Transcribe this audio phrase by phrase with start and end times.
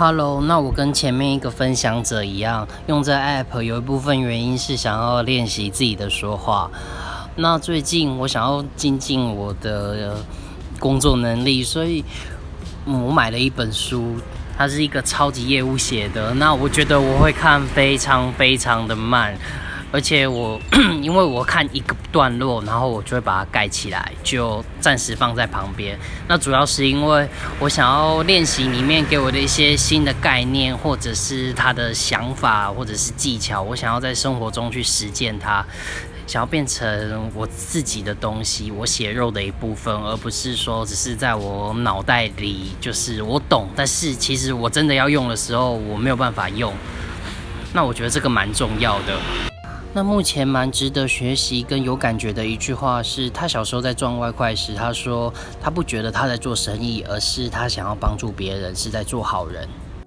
[0.00, 6.70] Hello，那我跟前面一个分享者一样，用这 app 有一部分原因是想要练习自己的说话。
[7.34, 10.16] 那最近我想要精进我的
[10.78, 12.04] 工作能力，所以
[12.84, 14.14] 我买了一本书，
[14.56, 16.32] 它是一个超级业务写的。
[16.34, 19.36] 那我觉得我会看非常非常的慢。
[19.90, 20.60] 而且我，
[21.02, 25.98] 因为我看一个段落，然后我就会把它盖起来，就暂时放在旁边。
[26.26, 27.28] 那主要是因为
[27.58, 35.64] 我想要练习里面给我的一些新的概念，或者是他的想法，或者是技巧，我想要在生活中去实践它，
[36.26, 46.72] 想要变成我自己的东西，我血肉的一部分，而不是说只是在我脑袋里，就是我懂，但是其实我真的要用的时候，我没有办法用。
[47.74, 49.47] 那我觉得这个蛮重要的。
[49.94, 59.66] 那目前蛮值得学习跟有感觉的一句话是，他小时候在赚外快时，他说他不觉得他在做生意，而是他想要帮助别人，是在做好人。